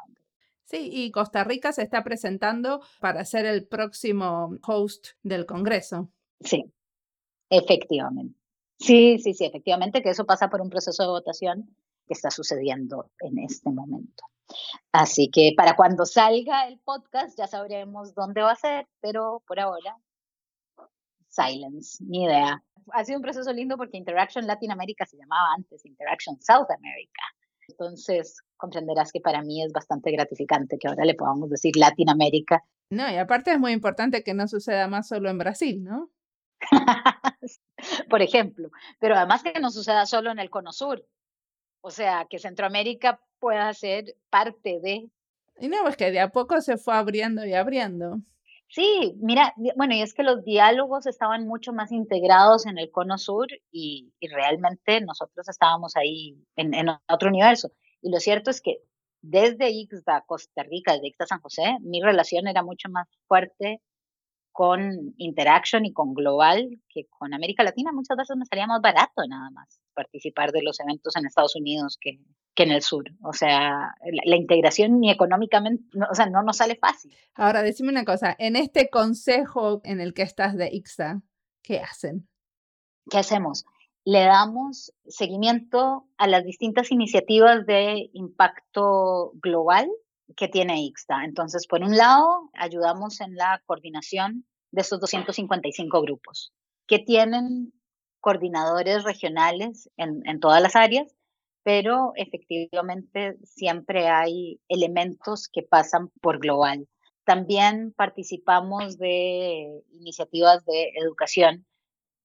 [0.64, 6.10] Sí, y Costa Rica se está presentando para ser el próximo host del Congreso.
[6.40, 6.64] Sí,
[7.50, 8.38] efectivamente.
[8.78, 13.10] Sí, sí, sí, efectivamente que eso pasa por un proceso de votación que está sucediendo
[13.20, 14.24] en este momento.
[14.90, 19.60] Así que para cuando salga el podcast ya sabremos dónde va a ser, pero por
[19.60, 19.96] ahora,
[21.28, 22.62] silence, ni idea.
[22.92, 27.22] Ha sido un proceso lindo porque Interaction Latinoamérica se llamaba antes Interaction South America.
[27.72, 32.62] Entonces, comprenderás que para mí es bastante gratificante que ahora le podamos decir Latinoamérica.
[32.90, 36.10] No, y aparte es muy importante que no suceda más solo en Brasil, ¿no?
[38.10, 41.04] Por ejemplo, pero además que no suceda solo en el Cono Sur.
[41.80, 45.10] O sea, que Centroamérica pueda ser parte de...
[45.58, 48.20] Y no, es que de a poco se fue abriendo y abriendo.
[48.74, 53.18] Sí, mira, bueno, y es que los diálogos estaban mucho más integrados en el cono
[53.18, 57.70] sur y, realmente nosotros estábamos ahí en, en, otro universo.
[58.00, 58.78] Y lo cierto es que
[59.20, 63.82] desde Ixda, Costa Rica, desde Ixda, San José, mi relación era mucho más fuerte
[64.52, 67.90] con Interaction y con Global que con América Latina.
[67.92, 71.98] Muchas veces me salía más barato nada más participar de los eventos en Estados Unidos
[72.00, 72.18] que,
[72.54, 73.04] que en el sur.
[73.22, 77.14] O sea, la, integración ni económicamente, o sea, no nos sale fácil.
[77.34, 81.22] Ahora, decime una cosa, en este consejo en el que estás de IXA,
[81.62, 82.28] ¿qué hacen?
[83.10, 83.64] ¿Qué hacemos?
[84.04, 89.88] le damos seguimiento a las distintas iniciativas de impacto global
[90.36, 91.24] que tiene IXTA.
[91.24, 96.52] Entonces, por un lado, ayudamos en la coordinación de estos 255 grupos
[96.86, 97.72] que tienen
[98.20, 101.14] coordinadores regionales en, en todas las áreas,
[101.62, 106.88] pero efectivamente siempre hay elementos que pasan por global.
[107.24, 111.66] También participamos de iniciativas de educación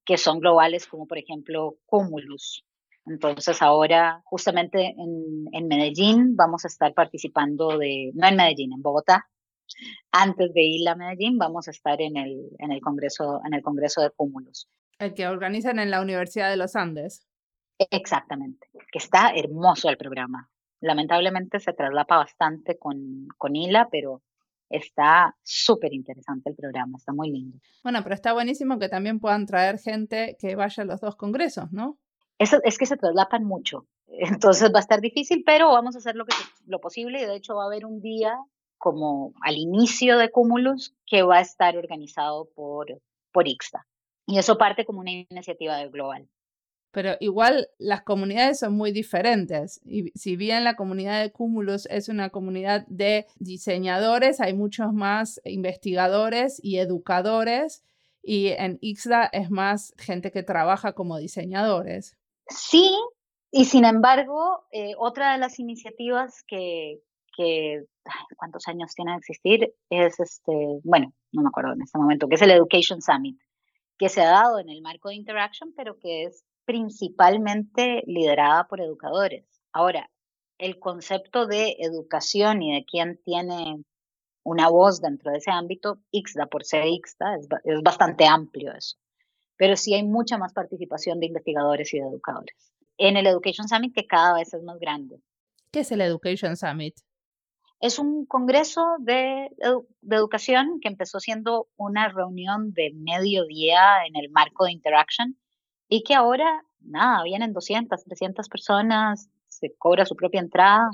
[0.06, 2.64] que son globales, como por ejemplo Cumulus.
[3.08, 8.82] Entonces ahora, justamente en, en, Medellín, vamos a estar participando de, no en Medellín, en
[8.82, 9.28] Bogotá.
[10.12, 13.62] Antes de ir a Medellín, vamos a estar en el, en el, congreso, en el
[13.62, 14.70] congreso de Cumulus.
[15.00, 17.28] El que organizan en la Universidad de los Andes.
[17.92, 20.50] Exactamente, que está hermoso el programa.
[20.82, 24.24] Lamentablemente se traslapa bastante con, con ILA, pero
[24.70, 27.60] está súper interesante el programa, está muy lindo.
[27.84, 31.72] Bueno, pero está buenísimo que también puedan traer gente que vaya a los dos congresos,
[31.72, 31.98] ¿no?
[32.40, 36.26] Es que se traslapan mucho, entonces va a estar difícil, pero vamos a hacer lo,
[36.26, 38.38] que, lo posible de hecho va a haber un día
[38.78, 43.88] como al inicio de Cumulus que va a estar organizado por, por IXTA.
[44.28, 46.30] Y eso parte como una iniciativa Global
[46.98, 49.80] pero igual las comunidades son muy diferentes.
[49.86, 55.40] Y si bien la comunidad de Cúmulos es una comunidad de diseñadores, hay muchos más
[55.44, 57.84] investigadores y educadores.
[58.24, 62.18] Y en IXDA es más gente que trabaja como diseñadores.
[62.50, 62.98] Sí,
[63.52, 67.00] y sin embargo, eh, otra de las iniciativas que,
[67.36, 67.86] que
[68.38, 69.74] ¿cuántos años tiene de existir?
[69.90, 73.40] Es este, bueno, no me acuerdo en este momento, que es el Education Summit,
[73.98, 78.82] que se ha dado en el marco de Interaction, pero que es principalmente liderada por
[78.82, 79.46] educadores.
[79.72, 80.10] Ahora,
[80.58, 83.84] el concepto de educación y de quién tiene
[84.44, 88.98] una voz dentro de ese ámbito, IXDA por ser IXDA, es, es bastante amplio eso.
[89.58, 92.74] Pero sí hay mucha más participación de investigadores y de educadores.
[92.98, 95.20] En el Education Summit, que cada vez es más grande.
[95.72, 96.96] ¿Qué es el Education Summit?
[97.80, 99.50] Es un congreso de,
[100.02, 105.38] de, educación que empezó siendo una reunión de mediodía en el marco de Interaction
[105.88, 110.90] y que ahora, nada, vienen 200, 300 personas, se cobra su propia entrada.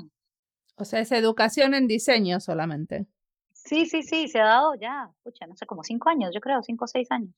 [0.76, 3.06] O sea, es educación en diseño solamente.
[3.52, 6.62] Sí, sí, sí, se ha dado ya, escucha, no sé, como cinco años, yo creo,
[6.62, 7.34] cinco o seis años.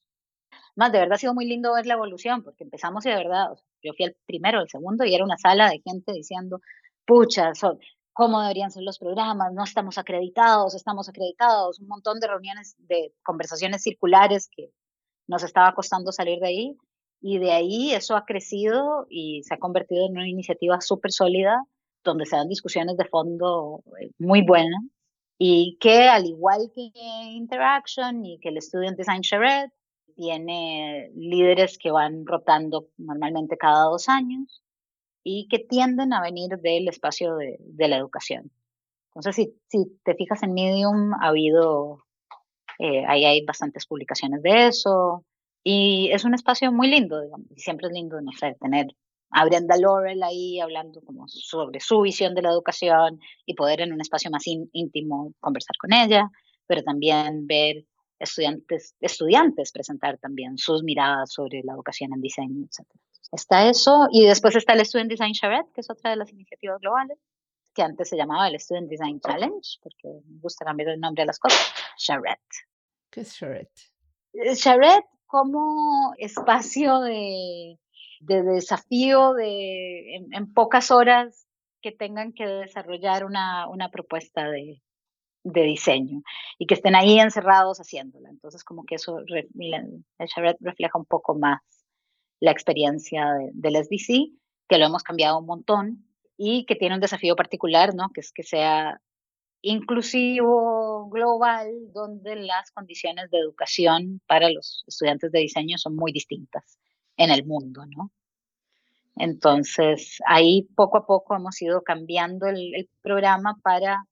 [0.74, 3.48] Más, de verdad ha sido muy lindo ver la evolución, porque empezamos y de verdad,
[3.82, 6.60] yo fui el primero, el segundo, y era una sala de gente diciendo,
[7.06, 7.78] pucha, son,
[8.12, 13.12] cómo deberían ser los programas, no estamos acreditados, estamos acreditados, un montón de reuniones, de
[13.22, 14.70] conversaciones circulares que
[15.28, 16.76] nos estaba costando salir de ahí.
[17.20, 21.62] Y de ahí eso ha crecido y se ha convertido en una iniciativa súper sólida
[22.04, 24.82] donde se dan discusiones de fondo eh, muy buenas
[25.38, 26.90] y que al igual que
[27.32, 29.72] Interaction y que el Student Design Charrette,
[30.16, 34.62] tiene líderes que van rotando normalmente cada dos años
[35.22, 38.50] y que tienden a venir del espacio de, la educación.
[39.14, 42.04] Entonces, si, si, te fijas en Medium, ha habido,
[42.78, 45.24] eh, ahí hay bastantes publicaciones de eso,
[45.62, 47.20] y es un espacio muy lindo,
[47.54, 48.86] y siempre es lindo, no sé, tener
[49.30, 53.92] a Brenda Laurel ahí hablando como sobre su visión de la educación y poder en
[53.92, 56.30] un espacio más íntimo conversar con ella,
[56.66, 57.84] pero también ver
[58.18, 62.86] estudiantes, estudiantes presentar también sus miradas sobre la educación en diseño, etc.
[63.32, 66.80] Está eso, y después está el Student Design Charrette, que es otra de las iniciativas
[66.80, 67.18] globales,
[67.74, 71.26] que antes se llamaba el Student Design Challenge, porque me gusta cambiar el nombre de
[71.26, 71.60] las cosas,
[71.98, 72.40] Charrette.
[73.10, 73.92] ¿Qué es Charrette?
[74.32, 77.78] Eh, Charrette como espacio de,
[78.20, 81.46] desafío de, en, pocas horas
[81.82, 84.82] que tengan que desarrollar una, una propuesta de,
[85.46, 86.22] de, diseño
[86.58, 88.30] y que estén ahí encerrados haciéndola.
[88.30, 89.48] Entonces, como que eso, el
[90.60, 91.60] refleja un poco más
[92.40, 94.32] la experiencia del SDC,
[94.68, 96.04] que lo hemos cambiado un montón
[96.36, 98.10] y que tiene un desafío particular, ¿no?
[98.12, 99.00] Que es que sea
[99.62, 106.78] inclusivo, global, donde las condiciones de educación para los estudiantes de diseño son muy distintas
[107.16, 108.12] en el mundo, ¿no?
[109.16, 114.04] Entonces, ahí poco a poco hemos ido cambiando el programa para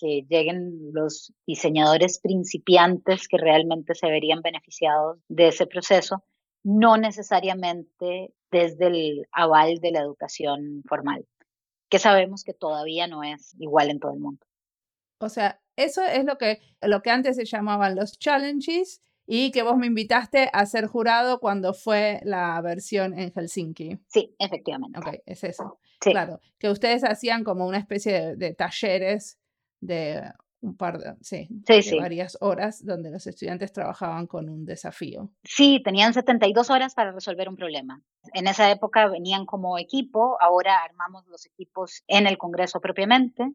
[0.00, 6.24] que lleguen los diseñadores principiantes que realmente se verían beneficiados de ese proceso,
[6.62, 11.26] no necesariamente desde el aval de la educación formal,
[11.88, 14.44] que sabemos que todavía no es igual en todo el mundo.
[15.20, 19.62] O sea, eso es lo que, lo que antes se llamaban los challenges y que
[19.62, 23.98] vos me invitaste a ser jurado cuando fue la versión en Helsinki.
[24.08, 24.98] Sí, efectivamente.
[24.98, 25.78] Ok, es eso.
[26.00, 29.38] Claro, que ustedes hacían como una especie de, talleres
[29.80, 30.22] de
[30.62, 31.48] un par de, sí,
[31.82, 35.30] sí, varias horas donde los estudiantes trabajaban con un desafío.
[35.42, 38.02] Sí, tenían 72 horas para resolver un problema.
[38.34, 43.50] En esa época venían como equipo, ahora armamos los equipos en el Congreso propiamente.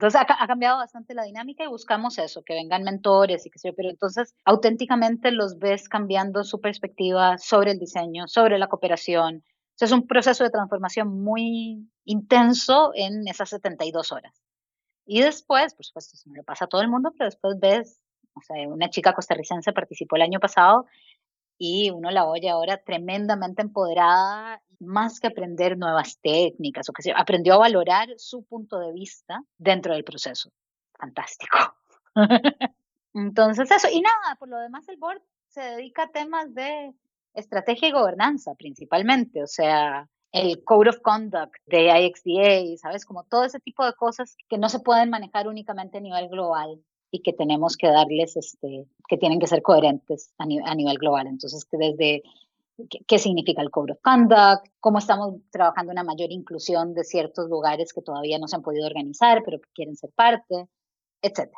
[0.00, 3.72] Entonces ha, cambiado bastante la dinámica y buscamos eso, que vengan mentores y que sé
[3.72, 9.42] pero entonces auténticamente los ves cambiando su perspectiva sobre el diseño, sobre la cooperación.
[9.80, 14.47] es un proceso de transformación muy intenso en esas 72 horas.
[15.10, 17.98] Y después, por supuesto, eso no le pasa a todo el mundo, pero después ves,
[18.34, 20.84] o sea, una chica costarricense participó el año pasado
[21.56, 27.12] y uno la oye ahora tremendamente empoderada, más que aprender nuevas técnicas o que se
[27.16, 30.52] aprendió a valorar su punto de vista dentro del proceso.
[30.92, 31.56] Fantástico.
[33.14, 36.92] Entonces eso, y nada, por lo demás el board se dedica a temas de
[37.32, 43.04] estrategia y gobernanza principalmente, o sea, el Code of Conduct de IXDA, ¿sabes?
[43.04, 46.82] Como todo ese tipo de cosas que no se pueden manejar únicamente a nivel global
[47.10, 51.26] y que tenemos que darles, este, que tienen que ser coherentes a, nivel global.
[51.26, 52.22] Entonces, que desde
[53.06, 57.92] qué, significa el Code of Conduct, cómo estamos trabajando una mayor inclusión de ciertos lugares
[57.92, 60.68] que todavía no se han podido organizar, pero que quieren ser parte,
[61.22, 61.50] etc.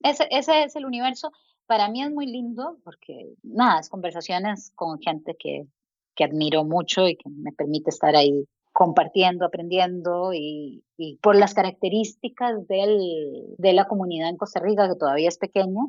[0.00, 1.30] Ese, ese es el universo.
[1.66, 5.68] Para mí es muy lindo porque, nada, es conversaciones con gente que,
[6.14, 10.82] que admiro mucho y que me permite estar ahí compartiendo, aprendiendo y,
[11.20, 15.82] por las características del, de la comunidad en Costa Rica, que todavía es pequeña,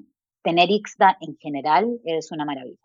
[0.43, 2.77] tener IXDA en general es una maravilla.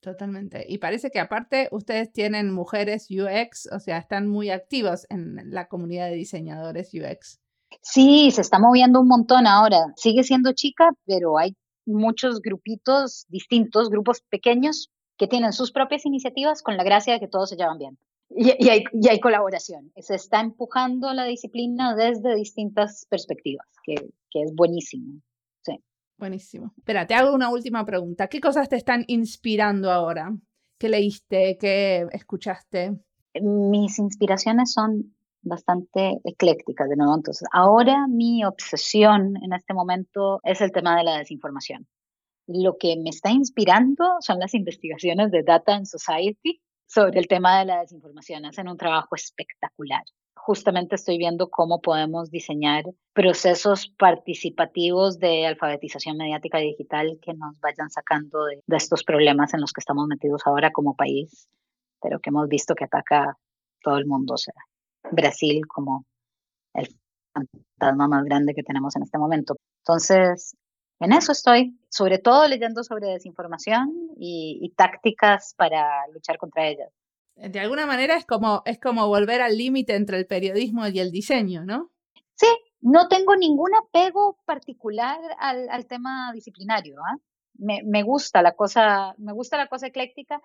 [0.00, 0.66] Totalmente.
[0.68, 5.66] Y parece que aparte ustedes tienen mujeres UX, o sea, están muy activos en la
[5.66, 7.40] comunidad de diseñadores UX.
[7.80, 9.78] Sí, se está moviendo un montón ahora.
[9.96, 11.56] Sigue siendo chica, pero hay
[11.86, 17.28] muchos grupitos distintos, grupos pequeños, que tienen sus propias iniciativas con la gracia de que
[17.28, 17.98] todos se llevan bien.
[18.30, 19.92] Y, hay, hay, colaboración.
[19.96, 23.94] Se está empujando la disciplina desde distintas perspectivas, que,
[24.30, 25.20] que es buenísimo.
[25.62, 25.78] Sí.
[26.18, 26.72] Buenísimo.
[26.76, 28.26] Espera, te hago una última pregunta.
[28.28, 30.32] ¿Qué cosas te están inspirando ahora?
[30.78, 31.56] ¿Qué leíste?
[31.60, 32.92] ¿Qué escuchaste?
[33.40, 37.14] Mis inspiraciones son bastante eclécticas de nuevo.
[37.14, 41.86] Entonces, ahora mi obsesión en este momento es el tema de la desinformación.
[42.46, 47.58] Lo que me está inspirando son las investigaciones de Data and Society sobre el tema
[47.58, 48.44] de la desinformación.
[48.44, 50.02] Hacen un trabajo espectacular.
[50.36, 52.84] Justamente estoy viendo cómo podemos diseñar
[53.14, 59.72] procesos participativos de alfabetización mediática digital que nos vayan sacando de, estos problemas en los
[59.72, 61.48] que estamos metidos ahora como país,
[62.02, 63.38] pero que hemos visto que ataca
[63.82, 64.34] todo el mundo.
[64.34, 64.54] O sea,
[65.10, 66.04] Brasil como
[66.74, 66.88] el
[67.32, 69.56] fantasma más grande que tenemos en este momento.
[69.80, 70.54] Entonces,
[71.00, 76.88] en eso estoy, sobre todo leyendo sobre desinformación y, tácticas para luchar contra ella.
[77.36, 81.10] De alguna manera es como, es como volver al límite entre el periodismo y el
[81.10, 81.90] diseño, ¿no?
[82.36, 82.46] Sí,
[82.80, 86.96] no tengo ningún apego particular al, tema disciplinario.
[87.00, 87.18] ¿ah?
[87.54, 90.40] Me, me, gusta la cosa, me gusta la cosa ecléctica.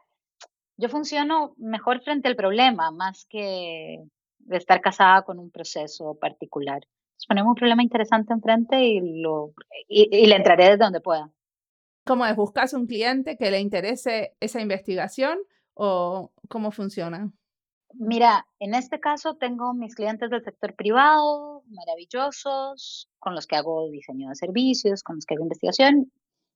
[0.77, 4.03] Yo funciono mejor frente al problema, más que
[4.39, 6.81] de estar casada con un proceso particular
[7.27, 9.53] ponemos un problema interesante enfrente y, lo,
[9.87, 11.31] y, le entraré desde donde pueda.
[12.05, 12.35] ¿Cómo es?
[12.35, 15.37] ¿Buscas un cliente que le interese esa investigación
[15.73, 17.31] o cómo funciona?
[17.93, 23.89] Mira, en este caso tengo mis clientes del sector privado, maravillosos, con los que hago
[23.89, 26.11] diseño de servicios, con los que hago investigación,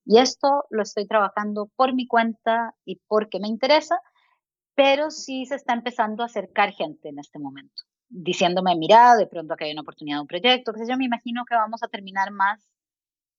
[0.06, 4.00] y esto lo estoy trabajando por mi cuenta y porque me interesa,
[4.76, 7.84] pero sí se está empezando a acercar gente en este momento
[8.14, 11.06] diciéndome, mira, de pronto que hay una oportunidad de un proyecto, que sé yo, me
[11.06, 12.62] imagino que vamos a terminar más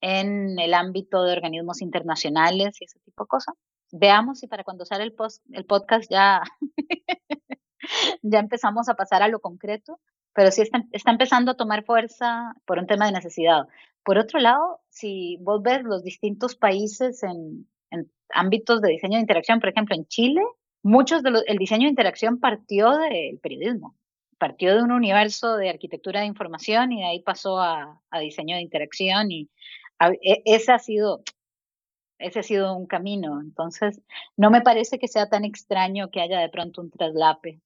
[0.01, 3.55] en el ámbito de organismos internacionales y ese tipo de cosas.
[3.93, 6.43] Veamos si para cuando sale el, post, el podcast ya,
[8.23, 10.01] ya empezamos a pasar a lo concreto,
[10.35, 13.69] pero sí está, está empezando a tomar fuerza por un tema de necesidad.
[14.03, 19.21] Por otro lado, si vos ves los distintos países en, en ámbitos de diseño de
[19.21, 20.43] interacción, por ejemplo, en Chile,
[20.83, 23.95] muchos de el diseño de interacción partió del periodismo
[24.45, 28.61] partió de un universo de arquitectura de información y de ahí pasó a, diseño de
[28.61, 29.49] interacción y
[30.23, 31.23] e, ese ha sido
[32.19, 33.41] ese ha sido un camino.
[33.41, 34.03] Entonces,
[34.37, 37.63] no me parece que sea tan extraño que haya de pronto un traslape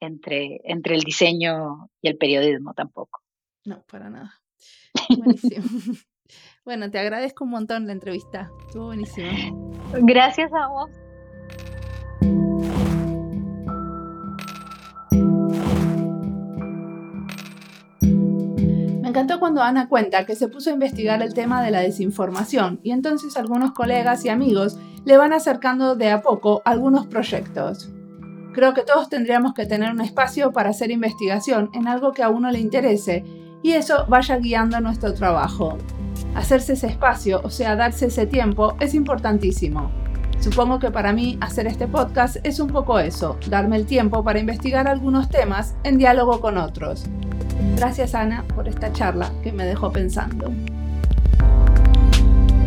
[0.00, 3.20] entre, entre el diseño y el periodismo tampoco.
[3.66, 4.40] No, para nada.
[5.18, 5.66] Buenísimo.
[6.64, 8.50] bueno, te agradezco un montón la entrevista.
[8.66, 9.28] Estuvo buenísimo.
[10.00, 10.90] Gracias a vos.
[19.16, 22.90] Encantó cuando Ana cuenta que se puso a investigar el tema de la desinformación y
[22.90, 27.90] entonces algunos colegas y amigos le van acercando de a poco algunos proyectos.
[28.52, 32.28] Creo que todos tendríamos que tener un espacio para hacer investigación en algo que a
[32.28, 33.24] uno le interese
[33.62, 35.78] y eso vaya guiando nuestro trabajo.
[36.34, 39.90] Hacerse ese espacio, o sea, darse ese tiempo, es importantísimo.
[40.40, 44.40] Supongo que para mí hacer este podcast es un poco eso, darme el tiempo para
[44.40, 47.06] investigar algunos temas en diálogo con otros.
[47.76, 50.52] Gracias Ana por esta charla que me dejó pensando.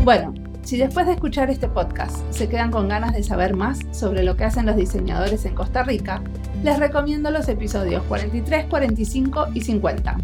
[0.04, 0.34] Bueno,
[0.64, 4.36] si después de escuchar este podcast se quedan con ganas de saber más sobre lo
[4.36, 6.22] que hacen los diseñadores en Costa Rica,
[6.64, 10.18] les recomiendo los episodios 43, 45 y 50.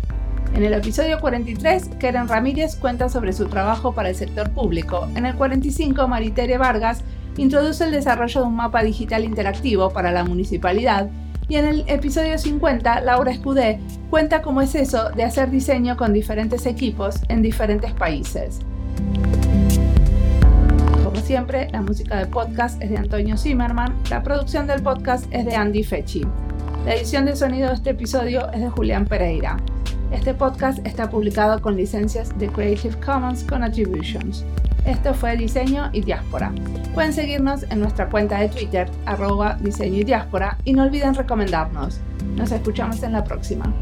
[0.55, 5.07] En el episodio 43, Keren Ramírez cuenta sobre su trabajo para el sector público.
[5.16, 7.03] En el 45, Maritere Vargas
[7.38, 11.09] introduce el desarrollo de un mapa digital interactivo para la municipalidad.
[11.47, 13.79] Y en el episodio 50, Laura Escudé
[14.09, 18.61] cuenta cómo es eso de hacer diseño con diferentes equipos en diferentes países.
[21.03, 25.45] Como siempre, la música del podcast es de Antonio Zimmerman, la producción del podcast es
[25.45, 26.25] de Andy Fechi.
[26.83, 29.57] La edición de sonido de este episodio es de Julián Pereira.
[30.11, 34.43] Este podcast está publicado con licencias de Creative Commons con Attributions.
[34.86, 36.51] Esto fue Diseño y Diáspora.
[36.93, 41.99] Pueden seguirnos en nuestra cuenta de Twitter, arroba diseño y diáspora, y no olviden recomendarnos.
[42.36, 43.73] Nos escuchamos en la próxima.